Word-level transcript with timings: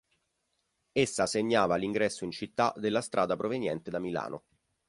Essa 0.93 1.27
segnava 1.27 1.75
l'ingresso 1.75 2.23
in 2.23 2.31
città 2.31 2.73
della 2.75 3.01
strada 3.01 3.35
proveniente 3.35 3.91
da 3.91 3.99
Milano. 3.99 4.45